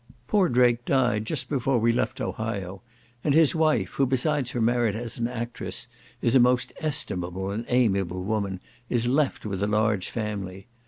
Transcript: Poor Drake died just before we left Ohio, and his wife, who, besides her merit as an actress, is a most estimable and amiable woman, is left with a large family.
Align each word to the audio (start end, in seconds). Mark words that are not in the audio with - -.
Poor 0.27 0.49
Drake 0.49 0.83
died 0.83 1.25
just 1.25 1.47
before 1.47 1.77
we 1.77 1.91
left 1.93 2.19
Ohio, 2.19 2.81
and 3.23 3.35
his 3.35 3.53
wife, 3.53 3.91
who, 3.91 4.07
besides 4.07 4.49
her 4.49 4.59
merit 4.59 4.95
as 4.95 5.19
an 5.19 5.27
actress, 5.27 5.87
is 6.23 6.33
a 6.33 6.39
most 6.39 6.73
estimable 6.79 7.51
and 7.51 7.65
amiable 7.67 8.23
woman, 8.23 8.59
is 8.89 9.05
left 9.05 9.45
with 9.45 9.61
a 9.61 9.67
large 9.67 10.09
family. 10.09 10.65